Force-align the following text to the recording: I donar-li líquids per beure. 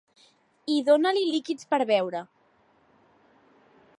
I 0.75 0.77
donar-li 0.87 1.23
líquids 1.33 1.69
per 1.75 1.79
beure. 1.93 2.23